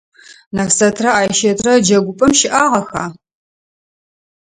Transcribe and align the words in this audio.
Нэфсэтрэ 0.55 1.09
Айщэтрэ 1.19 1.71
джэгупӏэм 1.85 2.31
щыӏагъэха? 2.39 3.03